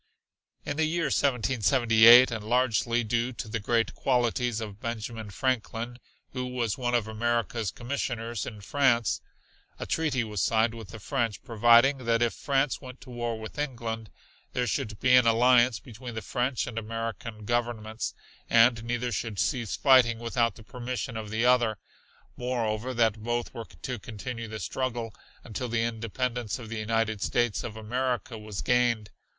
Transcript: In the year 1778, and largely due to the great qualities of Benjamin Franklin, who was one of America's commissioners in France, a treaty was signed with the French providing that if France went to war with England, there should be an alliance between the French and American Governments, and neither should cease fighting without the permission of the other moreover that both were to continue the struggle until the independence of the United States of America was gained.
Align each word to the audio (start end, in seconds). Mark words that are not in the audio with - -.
In 0.65 0.77
the 0.77 0.85
year 0.85 1.11
1778, 1.13 2.31
and 2.31 2.43
largely 2.43 3.03
due 3.03 3.33
to 3.33 3.47
the 3.47 3.59
great 3.59 3.93
qualities 3.93 4.59
of 4.59 4.79
Benjamin 4.79 5.29
Franklin, 5.29 5.99
who 6.33 6.47
was 6.47 6.75
one 6.75 6.95
of 6.95 7.07
America's 7.07 7.69
commissioners 7.69 8.47
in 8.47 8.61
France, 8.61 9.21
a 9.79 9.85
treaty 9.85 10.23
was 10.23 10.41
signed 10.41 10.73
with 10.73 10.89
the 10.89 10.99
French 10.99 11.43
providing 11.43 11.99
that 12.05 12.23
if 12.23 12.33
France 12.33 12.81
went 12.81 12.99
to 13.01 13.11
war 13.11 13.39
with 13.39 13.59
England, 13.59 14.09
there 14.53 14.65
should 14.65 14.99
be 14.99 15.15
an 15.15 15.27
alliance 15.27 15.77
between 15.79 16.15
the 16.15 16.23
French 16.23 16.65
and 16.65 16.79
American 16.79 17.45
Governments, 17.45 18.15
and 18.49 18.83
neither 18.83 19.11
should 19.11 19.37
cease 19.37 19.75
fighting 19.75 20.17
without 20.17 20.55
the 20.55 20.63
permission 20.63 21.15
of 21.15 21.29
the 21.29 21.45
other 21.45 21.77
moreover 22.35 22.91
that 22.95 23.21
both 23.21 23.53
were 23.53 23.65
to 23.83 23.99
continue 23.99 24.47
the 24.47 24.59
struggle 24.59 25.13
until 25.43 25.69
the 25.69 25.83
independence 25.83 26.57
of 26.57 26.69
the 26.69 26.79
United 26.79 27.21
States 27.21 27.63
of 27.63 27.77
America 27.77 28.35
was 28.35 28.63
gained. 28.63 29.11